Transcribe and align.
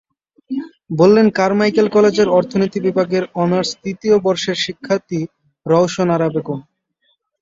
বললেন 0.99 1.27
কারমাইকেল 1.37 1.87
কলেজের 1.95 2.27
অর্থনীতি 2.29 2.79
বিভাগের 2.87 3.23
অনার্স 3.43 3.69
তৃতীয় 3.81 4.15
বর্ষের 4.25 4.57
শিক্ষার্থী 4.65 5.19
রওশন 5.65 6.07
আরা 6.15 6.27
বেগম। 6.33 6.59